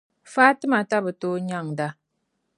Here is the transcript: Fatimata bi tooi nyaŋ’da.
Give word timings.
Fatimata 0.33 0.97
bi 1.05 1.11
tooi 1.21 1.41
nyaŋ’da. 1.49 1.87